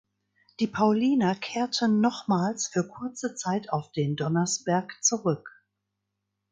Die 0.59 0.65
Pauliner 0.65 1.35
kehrten 1.35 2.01
nochmals 2.01 2.65
für 2.65 2.87
kurze 2.87 3.35
Zeit 3.35 3.71
auf 3.71 3.91
den 3.91 4.15
Donnersberg 4.15 4.97
zurück. 5.03 5.47